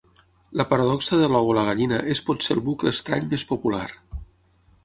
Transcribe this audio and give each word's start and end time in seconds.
La 0.59 0.65
paradoxa 0.71 1.19
de 1.19 1.27
l'ou 1.33 1.51
o 1.51 1.55
la 1.57 1.65
gallina 1.69 2.01
és 2.15 2.23
potser 2.31 2.57
el 2.57 2.65
bucle 2.71 2.95
estrany 2.97 3.29
més 3.35 3.47
popular. 3.55 3.87